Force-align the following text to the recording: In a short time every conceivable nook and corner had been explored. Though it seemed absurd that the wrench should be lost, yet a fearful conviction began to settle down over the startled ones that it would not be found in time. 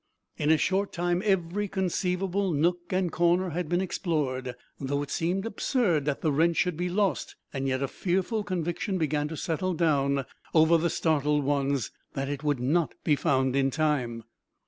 In 0.35 0.49
a 0.49 0.57
short 0.57 0.91
time 0.91 1.21
every 1.23 1.67
conceivable 1.67 2.51
nook 2.53 2.79
and 2.91 3.11
corner 3.11 3.49
had 3.51 3.69
been 3.69 3.81
explored. 3.81 4.55
Though 4.79 5.03
it 5.03 5.11
seemed 5.11 5.45
absurd 5.45 6.05
that 6.05 6.21
the 6.21 6.31
wrench 6.31 6.57
should 6.57 6.75
be 6.75 6.89
lost, 6.89 7.35
yet 7.53 7.83
a 7.83 7.87
fearful 7.87 8.43
conviction 8.43 8.97
began 8.97 9.27
to 9.27 9.37
settle 9.37 9.75
down 9.75 10.25
over 10.55 10.79
the 10.79 10.89
startled 10.89 11.43
ones 11.45 11.91
that 12.13 12.29
it 12.29 12.43
would 12.43 12.59
not 12.59 12.95
be 13.03 13.15
found 13.15 13.55
in 13.55 13.69
time. 13.69 14.23